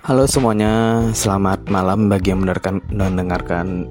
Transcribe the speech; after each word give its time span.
Halo 0.00 0.24
semuanya, 0.24 1.04
selamat 1.12 1.68
malam 1.68 2.08
bagi 2.08 2.32
yang 2.32 2.40
mendengarkan, 2.40 2.80
mendengarkan 2.88 3.84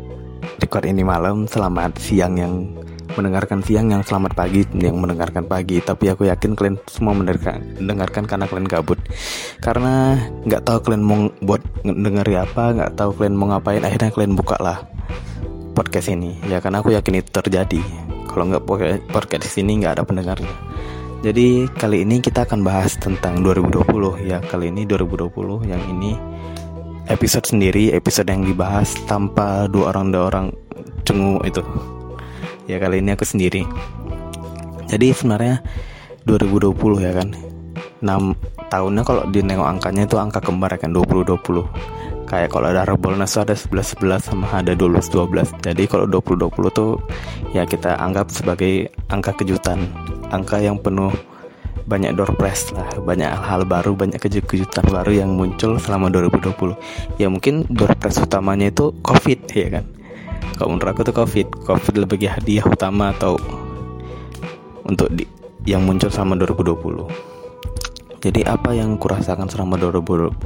record 0.58 0.90
ini 0.90 1.06
malam. 1.06 1.46
Selamat 1.46 1.94
siang 2.02 2.34
yang 2.42 2.74
mendengarkan 3.14 3.62
siang, 3.62 3.94
yang 3.94 4.02
selamat 4.02 4.34
pagi 4.34 4.66
yang 4.82 4.98
mendengarkan 4.98 5.46
pagi. 5.46 5.78
Tapi 5.78 6.10
aku 6.10 6.26
yakin 6.26 6.58
kalian 6.58 6.82
semua 6.90 7.14
mendengarkan, 7.14 7.62
mendengarkan 7.78 8.26
karena 8.26 8.50
kalian 8.50 8.66
gabut. 8.66 8.98
Karena 9.62 10.18
nggak 10.42 10.66
tahu 10.66 10.90
kalian 10.90 11.06
mau 11.06 11.30
buat 11.46 11.62
dengeri 11.86 12.42
apa, 12.42 12.74
nggak 12.74 12.98
tahu 12.98 13.14
kalian 13.22 13.38
mau 13.38 13.54
ngapain. 13.54 13.86
Akhirnya 13.86 14.10
kalian 14.10 14.34
buka 14.34 14.58
lah 14.58 14.82
podcast 15.78 16.10
ini. 16.10 16.42
Ya 16.50 16.58
karena 16.58 16.82
aku 16.82 16.98
yakin 16.98 17.22
itu 17.22 17.30
terjadi. 17.30 17.78
Kalau 18.26 18.50
nggak 18.50 18.66
podcast 19.14 19.54
ini 19.62 19.86
nggak 19.86 20.02
ada 20.02 20.04
pendengarnya. 20.08 20.71
Jadi 21.22 21.70
kali 21.70 22.02
ini 22.02 22.18
kita 22.18 22.50
akan 22.50 22.66
bahas 22.66 22.98
tentang 22.98 23.46
2020 23.46 24.26
ya. 24.26 24.42
Kali 24.42 24.74
ini 24.74 24.90
2020 24.90 25.70
yang 25.70 25.78
ini 25.86 26.18
episode 27.06 27.46
sendiri, 27.46 27.94
episode 27.94 28.26
yang 28.26 28.42
dibahas 28.42 28.98
tanpa 29.06 29.70
dua 29.70 29.94
orang 29.94 30.10
dua 30.10 30.34
orang 30.34 30.50
cengu 31.06 31.38
itu. 31.46 31.62
Ya 32.66 32.82
kali 32.82 33.06
ini 33.06 33.14
aku 33.14 33.22
sendiri. 33.22 33.70
Jadi 34.90 35.14
sebenarnya 35.14 35.62
2020 36.26 37.06
ya 37.06 37.14
kan. 37.14 37.30
6 38.02 38.34
tahunnya 38.74 39.06
kalau 39.06 39.30
dinengok 39.30 39.78
angkanya 39.78 40.10
itu 40.10 40.18
angka 40.18 40.42
kembar 40.42 40.74
ya 40.74 40.82
kan 40.82 40.90
2020 40.90 41.38
kayak 42.32 42.48
kalau 42.48 42.72
ada 42.72 42.88
Harbolnas 42.88 43.36
ada 43.36 43.52
11 43.52 44.00
11 44.00 44.32
sama 44.32 44.48
ada 44.56 44.72
12 44.72 45.04
12 45.12 45.68
jadi 45.68 45.84
kalau 45.84 46.08
20 46.08 46.48
20 46.48 46.72
tuh 46.72 46.96
ya 47.52 47.68
kita 47.68 48.00
anggap 48.00 48.32
sebagai 48.32 48.88
angka 49.12 49.36
kejutan 49.36 49.92
angka 50.32 50.64
yang 50.64 50.80
penuh 50.80 51.12
banyak 51.92 52.16
door 52.16 52.32
prize 52.40 52.72
lah 52.72 52.88
banyak 53.04 53.28
hal 53.28 53.68
baru 53.68 54.00
banyak 54.00 54.16
kejutan 54.24 54.88
baru 54.88 55.12
yang 55.12 55.36
muncul 55.36 55.76
selama 55.76 56.08
2020 56.08 57.20
ya 57.20 57.28
mungkin 57.28 57.68
door 57.68 57.92
prize 58.00 58.24
utamanya 58.24 58.72
itu 58.72 58.96
covid 59.04 59.40
ya 59.52 59.68
kan? 59.68 59.86
Kalau 60.56 60.78
menurut 60.78 60.94
aku 60.94 61.02
tuh 61.04 61.16
covid 61.16 61.48
covid 61.68 61.96
lebih 62.00 62.32
hadiah 62.32 62.64
utama 62.64 63.12
atau 63.12 63.36
untuk 64.88 65.12
di, 65.12 65.28
yang 65.68 65.84
muncul 65.84 66.08
selama 66.08 66.40
2020 66.48 67.31
jadi 68.22 68.46
apa 68.46 68.78
yang 68.78 69.02
kurasakan 69.02 69.50
selama 69.50 69.82
2020 69.82 70.38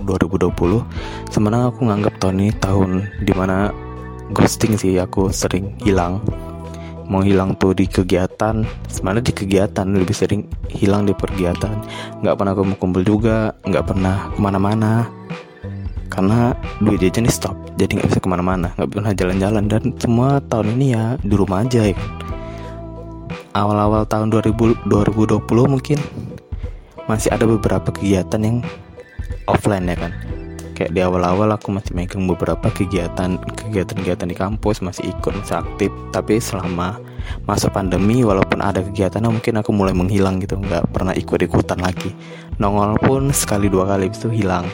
sebenarnya 1.28 1.68
aku 1.76 1.82
nganggap 1.84 2.14
tahun 2.24 2.36
ini 2.48 2.54
tahun 2.64 2.92
di 3.28 3.34
mana 3.36 3.76
ghosting 4.32 4.80
sih 4.80 4.96
aku 4.98 5.30
sering 5.30 5.76
hilang. 5.84 6.24
Mau 7.06 7.22
hilang 7.22 7.54
tuh 7.60 7.78
di 7.78 7.86
kegiatan. 7.86 8.66
Sebenarnya 8.90 9.30
di 9.30 9.34
kegiatan 9.36 9.86
lebih 9.92 10.16
sering 10.16 10.48
hilang 10.72 11.06
di 11.06 11.14
kegiatan 11.14 11.76
nggak 12.24 12.36
pernah 12.40 12.54
kumpul-kumpul 12.58 13.04
juga 13.06 13.54
nggak 13.68 13.86
pernah 13.86 14.32
ke 14.32 14.40
mana-mana. 14.40 15.06
Karena 16.10 16.56
duit 16.80 17.04
jajan 17.04 17.28
ini 17.28 17.34
stop 17.34 17.60
jadi 17.76 18.00
nggak 18.00 18.08
bisa 18.08 18.20
ke 18.24 18.30
mana-mana. 18.32 18.72
Nggak 18.80 18.90
pernah 18.90 19.12
jalan-jalan. 19.14 19.64
Dan 19.68 19.82
semua 20.00 20.40
tahun 20.48 20.80
ini 20.80 20.96
ya 20.96 21.06
di 21.20 21.36
rumah 21.36 21.68
aja 21.68 21.92
ya 21.92 21.94
kan? 21.94 22.10
Awal-awal 23.56 24.04
tahun 24.08 24.32
2000, 24.32 24.88
2020 24.88 25.44
mungkin 25.68 26.00
masih 27.06 27.30
ada 27.34 27.46
beberapa 27.46 27.90
kegiatan 27.90 28.42
yang 28.42 28.58
offline 29.46 29.90
ya 29.90 29.98
kan? 29.98 30.14
Kayak 30.76 30.92
di 30.92 31.00
awal-awal 31.00 31.56
aku 31.56 31.72
masih 31.72 31.96
megang 31.96 32.28
beberapa 32.28 32.68
kegiatan 32.68 33.40
kegiatan-kegiatan 33.40 34.28
di 34.28 34.36
kampus 34.36 34.84
masih 34.84 35.08
ikut 35.08 35.32
masih 35.32 35.64
aktif. 35.64 35.92
Tapi 36.12 36.36
selama 36.36 37.00
masa 37.48 37.72
pandemi 37.72 38.28
walaupun 38.28 38.60
ada 38.60 38.84
kegiatan 38.84 39.24
mungkin 39.24 39.64
aku 39.64 39.72
mulai 39.72 39.96
menghilang 39.96 40.44
gitu. 40.44 40.60
Nggak 40.60 40.92
pernah 40.92 41.16
ikut-ikutan 41.16 41.80
lagi. 41.80 42.12
Nongol 42.60 43.00
pun 43.00 43.32
sekali 43.32 43.72
dua 43.72 43.88
kali 43.88 44.12
itu 44.12 44.28
hilang. 44.28 44.68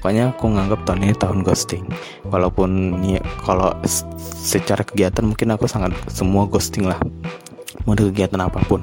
Pokoknya 0.00 0.32
aku 0.32 0.56
nganggap 0.56 0.88
tahun 0.88 1.04
ini 1.04 1.14
tahun 1.20 1.38
ghosting. 1.44 1.84
Walaupun 2.32 2.96
ya, 3.04 3.20
kalau 3.44 3.76
secara 4.24 4.80
kegiatan 4.88 5.20
mungkin 5.20 5.52
aku 5.52 5.68
sangat 5.68 5.92
semua 6.08 6.48
ghosting 6.48 6.88
lah. 6.88 6.96
Mau 7.84 7.92
kegiatan 7.92 8.40
apa 8.40 8.64
pun. 8.64 8.80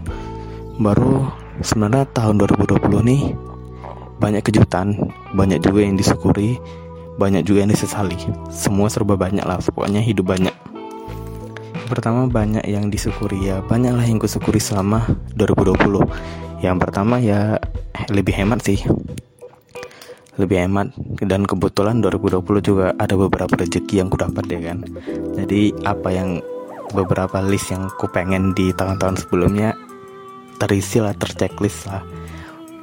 Baru 0.78 1.43
sebenarnya 1.63 2.06
tahun 2.12 2.44
2020 2.44 3.09
nih 3.09 3.22
banyak 4.19 4.44
kejutan, 4.46 4.96
banyak 5.34 5.59
juga 5.63 5.79
yang 5.84 5.96
disyukuri, 5.97 6.59
banyak 7.18 7.44
juga 7.47 7.66
yang 7.66 7.72
disesali. 7.72 8.16
Semua 8.51 8.88
serba 8.91 9.18
banyak 9.18 9.44
lah, 9.44 9.59
pokoknya 9.59 10.03
hidup 10.03 10.31
banyak. 10.31 10.53
Pertama 11.88 12.28
banyak 12.31 12.63
yang 12.68 12.88
disyukuri 12.88 13.52
ya, 13.52 13.59
banyaklah 13.66 14.06
yang 14.06 14.19
kusyukuri 14.19 14.59
selama 14.59 15.03
2020. 15.35 16.03
Yang 16.63 16.78
pertama 16.79 17.19
ya 17.19 17.59
lebih 18.07 18.31
hemat 18.31 18.63
sih. 18.63 18.79
Lebih 20.40 20.66
hemat 20.66 20.90
dan 21.22 21.46
kebetulan 21.46 22.02
2020 22.02 22.41
juga 22.63 22.88
ada 22.97 23.13
beberapa 23.13 23.53
rezeki 23.53 24.02
yang 24.02 24.09
kudapat 24.09 24.46
ya 24.50 24.59
kan. 24.72 24.78
Jadi 25.38 25.75
apa 25.85 26.09
yang 26.09 26.41
beberapa 26.96 27.38
list 27.46 27.69
yang 27.69 27.91
ku 28.02 28.09
pengen 28.09 28.56
di 28.57 28.73
tahun-tahun 28.73 29.25
sebelumnya 29.28 29.78
terisi 30.63 31.03
lah, 31.03 31.12
terchecklist 31.12 31.91
lah 31.91 32.03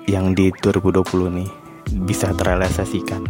yang 0.04 0.36
di 0.36 0.52
2020 0.52 1.00
nih 1.40 1.50
bisa 2.04 2.30
terrealisasikan. 2.36 3.24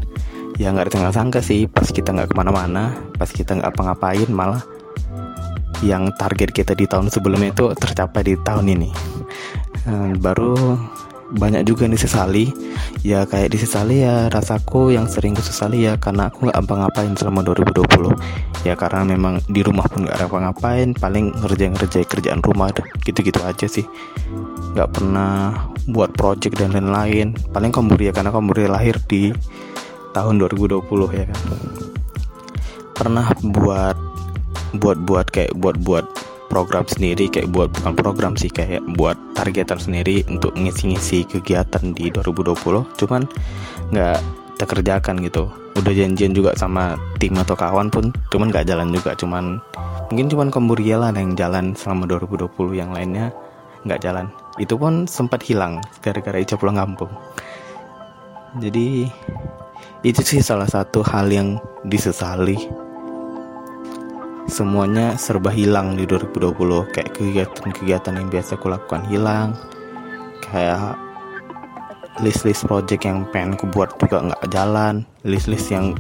Ya 0.59 0.75
nggak 0.75 0.93
tinggal 0.93 1.15
sangka 1.15 1.41
sih 1.41 1.65
pas 1.71 1.88
kita 1.88 2.12
nggak 2.12 2.33
ke 2.33 2.37
mana-mana 2.37 2.93
pas 3.16 3.31
kita 3.31 3.56
nggak 3.56 3.72
apa-ngapain 3.72 4.28
malah 4.28 4.60
yang 5.81 6.12
target 6.21 6.53
kita 6.53 6.77
di 6.77 6.84
tahun 6.84 7.09
sebelumnya 7.09 7.56
itu 7.56 7.72
tercapai 7.78 8.21
di 8.27 8.34
tahun 8.44 8.66
ini. 8.69 8.91
Hmm, 9.89 10.21
baru 10.21 10.77
banyak 11.35 11.63
juga 11.63 11.87
yang 11.87 11.95
disesali. 11.95 12.51
Ya 13.07 13.25
kayak 13.25 13.55
disesali 13.55 14.03
ya 14.03 14.27
rasaku 14.29 14.95
yang 14.95 15.07
sering 15.07 15.33
disesali 15.33 15.87
ya 15.87 15.95
karena 15.97 16.29
aku 16.29 16.51
nggak 16.51 16.59
apa-ngapain 16.59 17.15
selama 17.15 17.47
2020 17.47 18.67
ya 18.67 18.77
karena 18.77 19.07
memang 19.07 19.41
di 19.49 19.65
rumah 19.65 19.89
pun 19.89 20.05
nggak 20.05 20.21
apa-ngapain 20.21 20.93
paling 20.99 21.33
ngerjain-ngerjain 21.41 22.05
kerjaan 22.05 22.41
rumah 22.43 22.75
gitu-gitu 23.07 23.41
aja 23.47 23.67
sih. 23.71 23.87
Nggak 24.75 24.91
pernah 24.91 25.67
buat 25.91 26.13
project 26.15 26.59
dan 26.59 26.75
lain-lain. 26.75 27.35
Paling 27.55 27.71
ya 28.01 28.13
karena 28.15 28.31
ya 28.35 28.69
lahir 28.71 28.97
di 29.07 29.31
tahun 30.13 30.43
2020 30.43 30.83
ya 31.15 31.25
kan. 31.31 31.41
Pernah 32.95 33.27
buat 33.41 33.97
buat 34.77 34.99
buat 35.03 35.27
kayak 35.31 35.57
buat 35.59 35.77
buat 35.83 36.07
program 36.50 36.83
sendiri 36.91 37.31
kayak 37.31 37.55
buat 37.55 37.71
bukan 37.71 37.94
program 37.94 38.33
sih 38.34 38.50
kayak 38.50 38.83
buat 38.99 39.15
targetan 39.38 39.78
sendiri 39.78 40.27
untuk 40.27 40.53
ngisi-ngisi 40.59 41.25
kegiatan 41.31 41.94
di 41.94 42.11
2020 42.11 42.59
cuman 42.99 43.22
nggak 43.94 44.21
terkerjakan 44.60 45.25
gitu. 45.25 45.49
Udah 45.81 45.94
janjian 45.97 46.37
juga 46.37 46.53
sama 46.53 47.00
tim 47.16 47.33
atau 47.41 47.57
kawan 47.57 47.89
pun 47.89 48.13
cuman 48.28 48.53
nggak 48.53 48.69
jalan 48.69 48.92
juga. 48.92 49.16
Cuman 49.16 49.57
mungkin 50.13 50.28
cuman 50.28 50.53
Komburia 50.53 51.01
lah 51.01 51.16
yang 51.16 51.33
jalan 51.33 51.72
selama 51.72 52.04
2020 52.21 52.77
yang 52.77 52.92
lainnya 52.92 53.33
nggak 53.89 54.04
jalan. 54.04 54.28
Itu 54.60 54.77
pun 54.77 55.09
sempat 55.09 55.41
hilang 55.48 55.80
gara-gara 56.04 56.36
Ica 56.36 56.60
pulang 56.60 56.77
kampung. 56.77 57.09
Jadi 58.60 59.09
itu 60.04 60.21
sih 60.21 60.45
salah 60.45 60.69
satu 60.69 61.01
hal 61.01 61.33
yang 61.33 61.57
disesali 61.89 62.59
semuanya 64.51 65.15
serba 65.15 65.55
hilang 65.55 65.95
di 65.95 66.05
2020 66.05 66.91
kayak 66.91 67.11
kegiatan-kegiatan 67.15 68.19
yang 68.19 68.29
biasa 68.29 68.59
aku 68.59 68.67
lakukan 68.69 69.07
hilang. 69.07 69.55
Kayak 70.43 70.99
list-list 72.19 72.67
project 72.67 73.07
yang 73.07 73.25
pengen 73.31 73.55
ku 73.55 73.71
buat 73.71 73.95
juga 73.97 74.27
nggak 74.27 74.51
jalan. 74.51 75.07
List-list 75.23 75.71
yang 75.71 75.95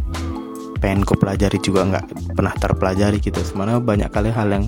pengen 0.82 1.06
ku 1.06 1.14
pelajari 1.14 1.62
juga 1.62 1.86
nggak 1.86 2.34
pernah 2.34 2.54
terpelajari 2.58 3.22
gitu. 3.22 3.38
Sebenarnya 3.38 3.78
banyak 3.78 4.10
kali 4.10 4.34
hal 4.34 4.50
yang 4.50 4.66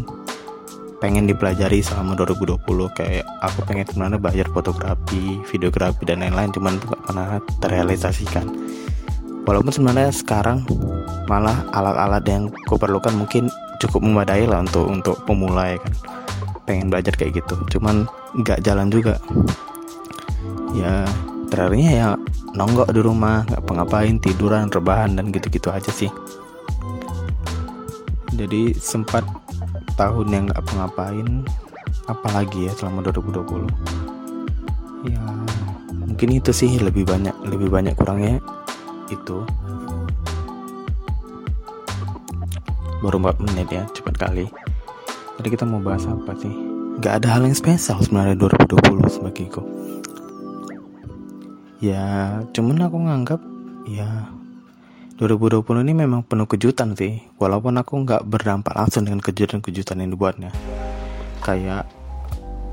pengen 1.02 1.26
dipelajari 1.26 1.82
selama 1.82 2.14
2020 2.14 2.62
kayak 2.94 3.26
aku 3.42 3.66
pengen 3.66 3.90
sebenarnya 3.90 4.22
belajar 4.22 4.46
fotografi, 4.54 5.42
videografi 5.50 6.06
dan 6.06 6.22
lain-lain. 6.22 6.54
Cuman 6.54 6.78
itu 6.78 6.86
gak 6.86 7.02
pernah 7.10 7.26
terrealisasikan. 7.58 8.46
Walaupun 9.42 9.74
sebenarnya 9.74 10.14
sekarang 10.14 10.62
malah 11.26 11.66
alat-alat 11.74 12.22
yang 12.30 12.46
aku 12.70 12.78
perlukan 12.78 13.10
mungkin 13.18 13.50
cukup 13.82 14.00
memadai 14.06 14.46
lah 14.46 14.62
untuk 14.62 14.86
untuk 14.86 15.16
pemula 15.26 15.74
ya 15.74 15.78
kan. 15.82 15.94
Pengen 16.62 16.88
belajar 16.94 17.14
kayak 17.18 17.42
gitu, 17.42 17.78
cuman 17.78 18.06
nggak 18.38 18.62
jalan 18.62 18.86
juga. 18.88 19.18
Ya 20.72 21.04
terakhirnya 21.50 21.90
ya 21.90 22.08
nonggok 22.54 22.94
di 22.94 23.00
rumah, 23.02 23.44
nggak 23.50 23.64
pengapain, 23.66 24.16
tiduran, 24.22 24.70
rebahan 24.70 25.18
dan 25.18 25.34
gitu-gitu 25.34 25.68
aja 25.68 25.90
sih. 25.90 26.08
Jadi 28.32 28.72
sempat 28.78 29.26
tahun 29.94 30.26
yang 30.32 30.44
nggak 30.48 30.64
ngapain 30.72 31.44
apalagi 32.10 32.66
ya 32.66 32.72
selama 32.74 33.04
2020 33.06 33.68
ya 35.06 35.22
mungkin 36.08 36.28
itu 36.34 36.50
sih 36.50 36.70
lebih 36.80 37.06
banyak 37.06 37.34
lebih 37.46 37.68
banyak 37.70 37.94
kurangnya 37.94 38.42
itu 39.10 39.44
baru 43.02 43.18
4 43.18 43.44
menit 43.50 43.68
ya 43.68 43.82
cepat 43.90 44.14
kali. 44.16 44.46
Jadi 45.42 45.48
kita 45.50 45.66
mau 45.66 45.82
bahas 45.82 46.06
apa 46.06 46.38
sih? 46.38 46.54
Nggak 47.02 47.14
ada 47.18 47.28
hal 47.34 47.42
yang 47.42 47.56
spesial 47.58 47.98
sebenarnya 47.98 48.38
2020 48.38 49.10
sebagiku. 49.10 49.62
Ya 51.82 52.38
cuman 52.54 52.86
aku 52.86 52.96
nganggap 53.02 53.40
ya 53.90 54.30
2020 55.18 55.82
ini 55.82 55.92
memang 56.06 56.22
penuh 56.22 56.46
kejutan 56.46 56.94
sih. 56.94 57.18
Walaupun 57.42 57.74
aku 57.82 58.06
nggak 58.06 58.22
berdampak 58.22 58.78
langsung 58.78 59.02
dengan 59.02 59.18
kejutan-kejutan 59.18 59.98
yang 59.98 60.14
dibuatnya. 60.14 60.54
Kayak 61.42 61.90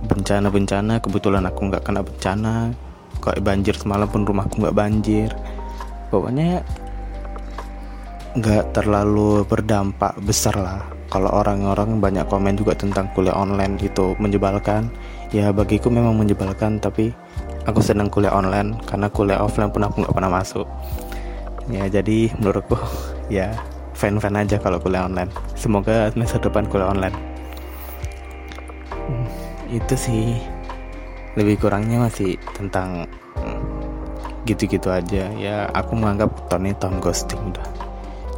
bencana-bencana 0.06 1.02
kebetulan 1.02 1.50
aku 1.50 1.74
nggak 1.74 1.84
kena 1.90 2.06
bencana. 2.06 2.56
Kayak 3.20 3.42
banjir 3.42 3.76
semalam 3.76 4.06
pun 4.06 4.30
rumahku 4.30 4.62
nggak 4.62 4.78
banjir. 4.78 5.34
Pokoknya 6.14 6.62
nggak 8.40 8.72
terlalu 8.72 9.44
berdampak 9.44 10.16
besar 10.24 10.56
lah. 10.56 10.80
Kalau 11.12 11.28
orang-orang 11.28 12.00
banyak 12.00 12.24
komen 12.32 12.56
juga 12.56 12.72
tentang 12.72 13.12
kuliah 13.12 13.36
online 13.36 13.76
itu 13.84 14.16
menyebalkan 14.16 14.88
ya 15.36 15.52
bagiku 15.52 15.92
memang 15.92 16.16
menyebalkan 16.16 16.80
tapi 16.80 17.12
aku 17.68 17.84
senang 17.84 18.08
kuliah 18.08 18.32
online 18.32 18.80
karena 18.88 19.12
kuliah 19.12 19.44
offline 19.44 19.74
pun 19.76 19.84
aku 19.84 20.08
nggak 20.08 20.16
pernah 20.16 20.32
masuk. 20.32 20.64
Ya 21.68 21.84
jadi 21.92 22.32
menurutku 22.40 22.80
ya 23.28 23.52
fan-fan 23.92 24.40
aja 24.40 24.56
kalau 24.56 24.80
kuliah 24.80 25.04
online. 25.04 25.30
Semoga 25.60 26.08
semester 26.16 26.40
depan 26.40 26.64
kuliah 26.72 26.96
online. 26.96 27.18
Hmm, 28.88 29.28
itu 29.68 29.96
sih. 30.00 30.40
Lebih 31.36 31.60
kurangnya 31.60 32.08
masih 32.08 32.40
tentang 32.56 33.04
hmm, 33.36 33.60
gitu-gitu 34.48 34.88
aja. 34.88 35.28
Ya 35.36 35.68
aku 35.76 36.00
menganggap 36.00 36.48
tahun 36.48 36.72
ini 36.72 37.02
ghosting 37.04 37.44
udah 37.52 37.79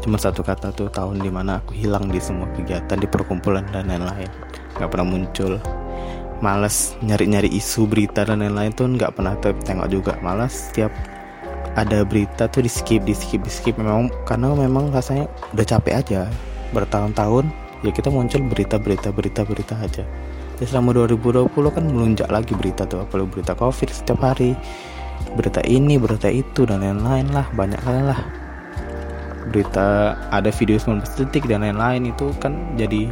cuma 0.02 0.18
satu 0.18 0.42
kata 0.42 0.74
tuh 0.74 0.90
tahun 0.90 1.22
di 1.22 1.30
mana 1.30 1.62
aku 1.62 1.78
hilang 1.78 2.10
di 2.10 2.18
semua 2.18 2.50
kegiatan 2.58 2.98
di 2.98 3.06
perkumpulan 3.06 3.64
dan 3.70 3.86
lain-lain. 3.86 4.28
Nggak 4.76 4.90
pernah 4.90 5.08
muncul. 5.08 5.62
Males 6.42 6.98
nyari-nyari 7.06 7.54
isu 7.54 7.86
berita 7.86 8.26
dan 8.26 8.42
lain-lain 8.42 8.74
tuh 8.74 8.90
nggak 8.90 9.14
pernah 9.14 9.38
tengok 9.38 9.88
juga. 9.94 10.18
Malas 10.26 10.74
setiap 10.74 10.90
ada 11.78 12.02
berita 12.02 12.50
tuh 12.50 12.66
di 12.66 12.72
skip 12.72 13.06
di 13.06 13.14
skip 13.14 13.46
di 13.46 13.52
skip 13.54 13.78
memang 13.78 14.10
karena 14.26 14.52
memang 14.58 14.90
rasanya 14.90 15.30
udah 15.54 15.66
capek 15.70 15.94
aja. 16.02 16.22
Bertahun-tahun 16.74 17.46
ya 17.86 17.94
kita 17.94 18.10
muncul 18.10 18.42
berita-berita 18.50 19.14
berita-berita 19.14 19.78
aja. 19.78 20.04
Ya 20.58 20.66
selama 20.66 20.98
2020 20.98 21.46
kan 21.54 21.84
melunjak 21.86 22.30
lagi 22.34 22.58
berita 22.58 22.90
tuh. 22.90 23.06
Apalagi 23.06 23.38
berita 23.38 23.54
covid 23.54 23.94
setiap 23.94 24.18
hari. 24.26 24.58
Berita 25.38 25.62
ini 25.62 26.02
berita 26.02 26.26
itu 26.26 26.66
dan 26.66 26.82
lain-lain 26.82 27.30
lah. 27.30 27.46
Banyak 27.54 27.80
kali 27.86 28.02
lah 28.02 28.41
berita 29.52 30.16
ada 30.32 30.48
video 30.56 30.80
19 30.80 31.04
detik 31.20 31.44
dan 31.46 31.68
lain-lain 31.68 32.16
itu 32.16 32.32
kan 32.40 32.56
jadi 32.80 33.12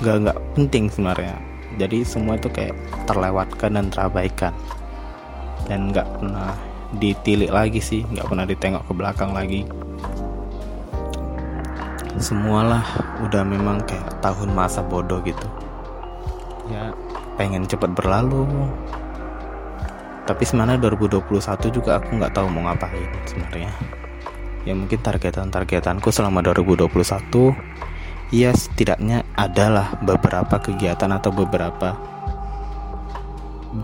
nggak 0.00 0.16
nggak 0.24 0.38
penting 0.56 0.88
sebenarnya. 0.88 1.36
Jadi 1.76 2.02
semua 2.02 2.40
itu 2.40 2.48
kayak 2.48 2.72
terlewatkan 3.04 3.76
dan 3.76 3.86
terabaikan. 3.92 4.56
Dan 5.68 5.92
nggak 5.92 6.08
pernah 6.16 6.56
ditilik 6.96 7.52
lagi 7.52 7.84
sih 7.84 8.00
nggak 8.08 8.24
pernah 8.24 8.48
ditengok 8.48 8.82
ke 8.88 8.92
belakang 8.96 9.30
lagi. 9.36 9.68
Semualah 12.16 12.82
udah 13.22 13.44
memang 13.44 13.84
kayak 13.84 14.24
tahun 14.24 14.56
masa 14.56 14.80
bodoh 14.80 15.20
gitu. 15.22 15.44
Ya 16.72 16.96
pengen 17.36 17.68
cepat 17.68 17.92
berlalu. 17.92 18.48
Tapi 20.24 20.42
sebenarnya 20.44 20.80
2021 20.80 21.28
juga 21.68 22.00
aku 22.00 22.16
nggak 22.16 22.32
tahu 22.32 22.48
mau 22.52 22.68
ngapain 22.68 23.08
sebenarnya 23.24 23.72
ya 24.68 24.76
mungkin 24.76 25.00
targetan-targetanku 25.00 26.12
selama 26.12 26.44
2021 26.44 26.92
ya 28.28 28.52
setidaknya 28.52 29.24
adalah 29.32 29.96
beberapa 30.04 30.60
kegiatan 30.60 31.08
atau 31.08 31.32
beberapa 31.32 31.96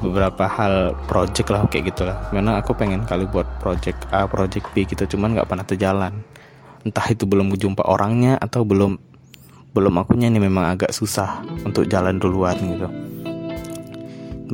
beberapa 0.05 0.45
hal 0.45 0.93
project 1.09 1.49
lah 1.49 1.65
kayak 1.69 1.97
gitulah. 1.97 2.17
Memang 2.37 2.61
aku 2.61 2.77
pengen 2.77 3.09
kali 3.09 3.25
buat 3.25 3.49
project 3.65 4.05
A 4.13 4.29
project 4.29 4.69
B 4.77 4.85
gitu 4.85 5.17
cuman 5.17 5.33
nggak 5.33 5.49
pernah 5.49 5.65
terjalan. 5.65 6.21
Entah 6.85 7.07
itu 7.09 7.25
belum 7.25 7.49
jumpa 7.57 7.85
orangnya 7.89 8.37
atau 8.37 8.69
belum 8.69 9.01
belum 9.73 9.95
akunya 10.05 10.29
ini 10.29 10.39
memang 10.39 10.77
agak 10.77 10.93
susah 10.93 11.41
untuk 11.65 11.89
jalan 11.89 12.21
duluan 12.21 12.57
gitu. 12.61 12.89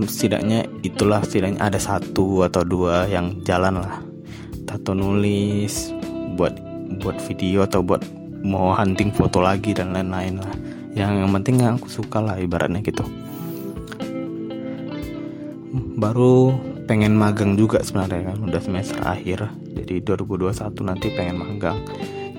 Setidaknya 0.06 0.70
itulah 0.86 1.18
setidaknya 1.26 1.58
ada 1.58 1.82
satu 1.82 2.46
atau 2.46 2.62
dua 2.62 3.10
yang 3.10 3.42
jalan 3.42 3.82
lah. 3.82 3.98
Atau 4.70 4.94
nulis 4.94 5.90
buat 6.40 6.56
buat 7.04 7.20
video 7.28 7.68
atau 7.68 7.84
buat 7.84 8.00
mau 8.40 8.72
hunting 8.72 9.12
foto 9.12 9.44
lagi 9.44 9.76
dan 9.76 9.92
lain-lain 9.92 10.40
lah. 10.40 10.54
Yang, 10.96 11.10
yang 11.20 11.30
penting 11.36 11.56
aku 11.60 11.86
suka 11.92 12.18
lah 12.24 12.40
ibaratnya 12.40 12.80
gitu. 12.80 13.04
Baru 16.00 16.56
pengen 16.88 17.14
magang 17.14 17.54
juga 17.54 17.84
sebenarnya 17.84 18.32
kan 18.32 18.38
udah 18.40 18.58
semester 18.64 18.98
akhir. 19.04 19.46
Jadi 19.76 20.00
2021 20.02 20.88
nanti 20.88 21.06
pengen 21.12 21.36
magang. 21.38 21.78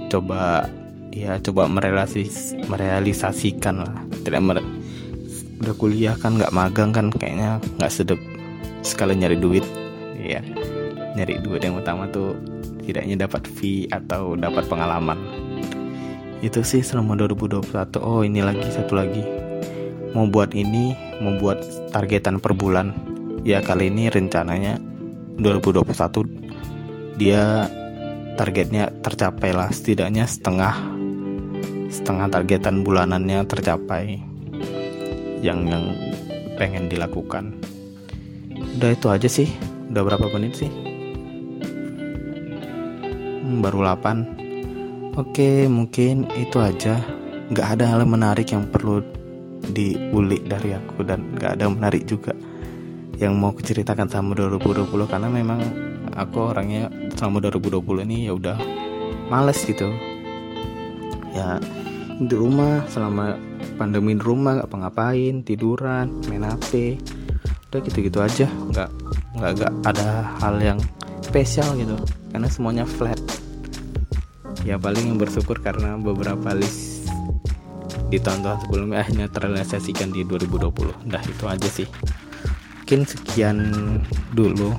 Coba 0.10 0.66
ya 1.14 1.38
coba 1.40 1.70
merealisis, 1.70 2.58
merealisasikan 2.68 3.86
lah. 3.86 4.02
Tidak 4.26 4.42
mer 4.42 4.60
udah 5.62 5.78
kuliah 5.78 6.18
kan 6.18 6.42
nggak 6.42 6.52
magang 6.58 6.90
kan 6.90 7.14
kayaknya 7.14 7.62
nggak 7.78 7.94
sedep 7.94 8.18
sekali 8.82 9.14
nyari 9.16 9.38
duit. 9.38 9.64
Ya 10.18 10.42
nyari 11.16 11.40
duit 11.40 11.64
yang 11.64 11.80
utama 11.80 12.10
tuh 12.12 12.36
tidaknya 12.84 13.26
dapat 13.26 13.46
fee 13.48 13.88
atau 13.88 14.36
dapat 14.36 14.68
pengalaman. 14.68 15.18
Itu 16.42 16.66
sih 16.66 16.82
selama 16.82 17.14
2021 17.16 18.02
oh 18.02 18.26
ini 18.26 18.42
lagi 18.42 18.66
satu 18.74 18.98
lagi. 18.98 19.22
Mau 20.12 20.28
buat 20.28 20.52
ini 20.58 20.98
mau 21.22 21.38
buat 21.38 21.62
targetan 21.94 22.42
per 22.42 22.58
bulan. 22.58 22.92
Ya 23.46 23.62
kali 23.62 23.90
ini 23.90 24.10
rencananya 24.10 24.78
2021 25.38 27.18
dia 27.18 27.70
targetnya 28.36 28.90
tercapai 29.06 29.54
lah. 29.54 29.70
Setidaknya 29.70 30.26
setengah 30.26 30.76
setengah 31.94 32.28
targetan 32.34 32.82
bulanannya 32.82 33.46
tercapai 33.46 34.18
yang 35.46 35.70
yang 35.70 35.94
pengen 36.58 36.90
dilakukan. 36.90 37.54
Udah 38.82 38.92
itu 38.94 39.08
aja 39.14 39.30
sih. 39.30 39.50
Udah 39.94 40.02
berapa 40.08 40.26
menit 40.34 40.58
sih 40.58 40.91
baru 43.62 43.86
8 43.86 44.42
oke 45.16 45.68
mungkin 45.68 46.28
itu 46.40 46.58
aja. 46.60 47.02
Nggak 47.52 47.68
ada 47.78 47.86
hal 47.96 48.08
menarik 48.08 48.48
yang 48.56 48.64
perlu 48.72 49.04
diulik 49.76 50.48
dari 50.48 50.72
aku 50.74 51.04
dan 51.04 51.36
nggak 51.36 51.60
ada 51.60 51.66
menarik 51.68 52.08
juga 52.08 52.34
yang 53.20 53.38
mau 53.38 53.54
kuceritakan 53.54 54.10
sama 54.10 54.34
2020 54.34 54.90
karena 55.06 55.30
memang 55.30 55.62
aku 56.16 56.52
orangnya 56.56 56.90
selama 57.14 57.44
2020 57.44 58.08
ini 58.08 58.18
ya 58.32 58.34
udah 58.34 58.58
males 59.28 59.60
gitu. 59.68 59.92
Ya 61.36 61.60
di 62.22 62.36
rumah 62.36 62.88
selama 62.88 63.36
pandemi 63.76 64.16
di 64.16 64.24
rumah 64.24 64.62
nggak 64.64 64.72
ngapain 64.72 65.44
tiduran 65.44 66.08
main 66.32 66.48
hp 66.48 66.98
udah 67.70 67.80
gitu-gitu 67.84 68.20
aja. 68.24 68.48
Nggak 68.48 68.90
nggak 69.38 69.52
nggak 69.60 69.74
ada 69.92 70.08
hal 70.40 70.56
yang 70.64 70.80
spesial 71.20 71.68
gitu. 71.76 72.00
Karena 72.32 72.48
semuanya 72.48 72.88
flat 72.88 73.20
ya 74.62 74.78
paling 74.78 75.14
yang 75.14 75.18
bersyukur 75.18 75.58
karena 75.62 75.98
beberapa 75.98 76.54
list 76.54 77.10
di 78.12 78.20
tahun-tahun 78.20 78.68
sebelumnya 78.68 79.00
akhirnya 79.02 79.28
terrealisasikan 79.32 80.12
di 80.12 80.28
2020 80.28 81.08
dah 81.08 81.24
itu 81.24 81.46
aja 81.48 81.70
sih. 81.72 81.88
Mungkin 82.92 83.08
sekian 83.08 83.58
dulu. 84.36 84.76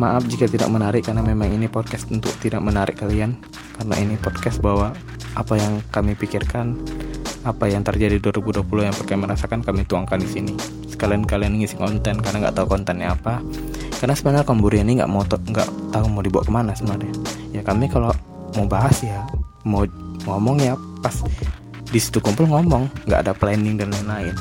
Maaf 0.00 0.24
jika 0.24 0.48
tidak 0.48 0.72
menarik 0.72 1.04
karena 1.04 1.20
memang 1.20 1.52
ini 1.52 1.68
podcast 1.68 2.08
untuk 2.08 2.32
tidak 2.40 2.64
menarik 2.64 2.96
kalian. 2.96 3.36
Karena 3.76 3.94
ini 4.00 4.16
podcast 4.16 4.56
bahwa 4.64 4.96
apa 5.36 5.54
yang 5.60 5.84
kami 5.92 6.16
pikirkan 6.16 6.80
apa 7.44 7.68
yang 7.68 7.84
terjadi 7.84 8.16
2020 8.18 8.64
yang 8.88 8.96
pakai 8.96 9.16
merasakan 9.20 9.60
kami 9.60 9.84
tuangkan 9.84 10.16
di 10.16 10.28
sini. 10.32 10.54
Sekalian 10.88 11.28
kalian 11.28 11.60
ngisi 11.60 11.76
konten 11.76 12.24
karena 12.24 12.48
nggak 12.48 12.56
tahu 12.56 12.66
kontennya 12.72 13.12
apa. 13.12 13.44
Karena 14.00 14.16
sebenarnya 14.16 14.48
kamburi 14.48 14.80
ini 14.80 14.96
nggak 14.96 15.10
mau 15.12 15.28
nggak 15.28 15.92
tahu 15.92 16.06
mau 16.08 16.24
dibawa 16.24 16.44
ke 16.48 16.52
mana 16.56 16.72
sebenarnya. 16.72 17.12
Ya 17.52 17.60
kami 17.60 17.92
kalau 17.92 18.08
mau 18.56 18.66
bahas 18.68 19.04
ya 19.04 19.26
mau 19.66 19.84
ngomong 20.24 20.62
ya 20.62 20.74
pas 21.04 21.24
di 21.88 21.98
situ 22.00 22.20
kumpul 22.20 22.48
ngomong 22.48 22.88
nggak 23.08 23.20
ada 23.28 23.32
planning 23.32 23.80
dan 23.80 23.92
lain-lain. 23.92 24.36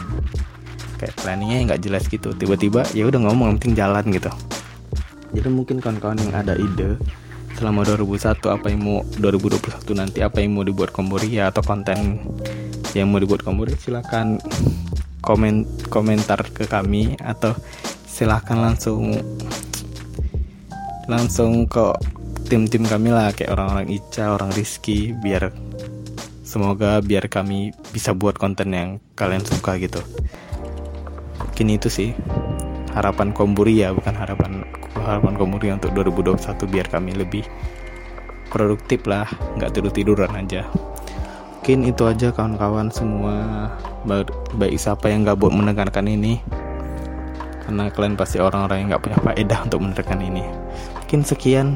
Kayak 0.97 1.15
planningnya 1.21 1.59
nggak 1.71 1.81
jelas 1.85 2.03
gitu 2.09 2.33
tiba-tiba 2.33 2.83
ya 2.91 3.07
udah 3.07 3.21
ngomong 3.23 3.55
penting 3.59 3.77
jalan 3.77 4.03
gitu. 4.11 4.31
Jadi 5.31 5.49
mungkin 5.51 5.77
kawan-kawan 5.83 6.17
yang 6.23 6.33
ada 6.33 6.55
ide 6.55 6.97
selama 7.57 7.81
2001 7.85 8.37
apa 8.53 8.65
yang 8.69 8.81
mau 8.85 8.97
2021 9.17 9.97
nanti 9.97 10.21
apa 10.21 10.37
yang 10.45 10.53
mau 10.53 10.61
dibuat 10.61 10.93
Komboria 10.93 11.49
atau 11.49 11.65
konten 11.65 12.21
yang 12.93 13.09
mau 13.09 13.17
dibuat 13.17 13.41
Komboria 13.41 13.73
silahkan 13.77 14.37
komen 15.25 15.65
komentar 15.89 16.39
ke 16.53 16.69
kami 16.69 17.17
atau 17.17 17.57
silahkan 18.05 18.61
langsung 18.61 19.17
langsung 21.09 21.65
ke 21.65 21.97
tim-tim 22.47 22.87
kami 22.87 23.11
lah 23.11 23.35
kayak 23.35 23.51
orang-orang 23.51 23.91
Ica, 23.91 24.31
orang 24.31 24.55
Rizky 24.55 25.11
biar 25.11 25.51
semoga 26.47 27.03
biar 27.03 27.27
kami 27.27 27.75
bisa 27.91 28.15
buat 28.15 28.39
konten 28.39 28.71
yang 28.71 29.03
kalian 29.19 29.43
suka 29.43 29.75
gitu. 29.75 29.99
Mungkin 31.43 31.67
itu 31.75 31.91
sih 31.91 32.15
harapan 32.95 33.35
Komburi 33.35 33.83
ya 33.83 33.91
bukan 33.91 34.15
harapan 34.15 34.63
harapan 34.95 35.35
Komburi 35.35 35.75
untuk 35.75 35.91
2021 35.91 36.39
biar 36.71 36.87
kami 36.87 37.19
lebih 37.19 37.43
produktif 38.47 39.03
lah 39.03 39.27
nggak 39.59 39.75
tidur 39.75 39.91
tiduran 39.91 40.31
aja. 40.31 40.63
Mungkin 41.59 41.83
itu 41.83 42.07
aja 42.07 42.31
kawan-kawan 42.31 42.87
semua. 42.95 43.67
Baik 44.55 44.79
siapa 44.79 45.11
yang 45.11 45.27
gak 45.27 45.35
buat 45.35 45.51
mendengarkan 45.51 46.07
ini? 46.07 46.39
Karena 47.67 47.91
kalian 47.91 48.15
pasti 48.15 48.39
orang-orang 48.39 48.87
yang 48.87 48.95
nggak 48.95 49.03
punya 49.03 49.19
faedah 49.19 49.59
untuk 49.67 49.83
mendengarkan 49.83 50.23
ini. 50.23 50.47
Mungkin 51.03 51.27
sekian 51.27 51.75